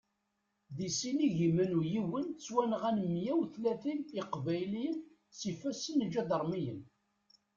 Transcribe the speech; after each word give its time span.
Di 0.75 0.87
sin 0.97 1.17
igiman 1.27 1.71
u 1.79 1.81
yiwen 1.93 2.27
ttwanɣan 2.29 2.97
meyya 3.11 3.33
utlatin 3.43 3.99
iqbayliyen 4.21 4.97
s 5.37 5.39
ifassen 5.51 6.03
iǧadarmiyen. 6.05 6.81